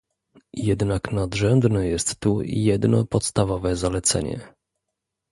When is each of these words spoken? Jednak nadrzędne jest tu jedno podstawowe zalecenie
Jednak 0.53 1.11
nadrzędne 1.11 1.87
jest 1.87 2.19
tu 2.19 2.41
jedno 2.41 3.05
podstawowe 3.05 3.75
zalecenie 3.75 4.53